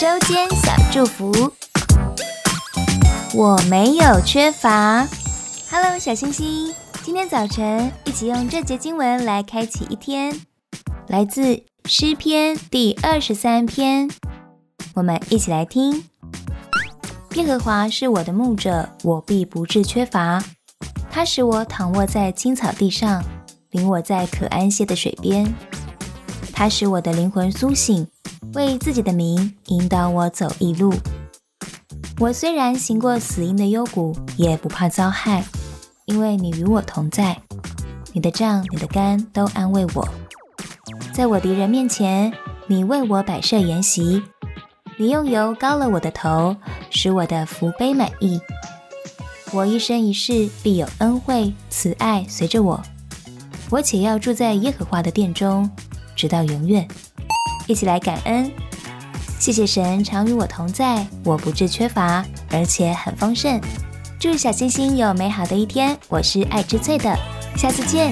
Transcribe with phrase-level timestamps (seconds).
[0.00, 1.52] 周间小祝福，
[3.34, 5.04] 我没有缺乏。
[5.68, 10.40] Hello，小星星，今天早晨一起用这节经文来开启一天，
[11.08, 14.08] 来自诗篇第二十三篇。
[14.94, 16.04] 我们一起来听：
[17.34, 20.44] 耶和华是我的牧者，我必不致缺乏。
[21.10, 23.24] 他使我躺卧在青草地上，
[23.70, 25.52] 领我在可安歇的水边。
[26.58, 28.04] 他使我的灵魂苏醒，
[28.54, 30.92] 为自己的名引导我走一路。
[32.18, 35.44] 我虽然行过死荫的幽谷，也不怕遭害，
[36.06, 37.40] 因为你与我同在。
[38.12, 40.08] 你的杖、你的竿都安慰我。
[41.12, 42.32] 在我敌人面前，
[42.66, 44.20] 你为我摆设筵席。
[44.96, 46.56] 你用油膏了我的头，
[46.90, 48.40] 使我的福杯满溢。
[49.52, 52.82] 我一生一世必有恩惠慈爱随着我。
[53.70, 55.70] 我且要住在耶和华的殿中。
[56.18, 56.86] 直到永远，
[57.68, 58.50] 一起来感恩，
[59.38, 63.60] 谢谢神常与我同在，我不致缺乏，而且很丰盛。
[64.18, 67.16] 祝小星星有美好的一天，我是爱吃脆的，
[67.56, 68.10] 下次见。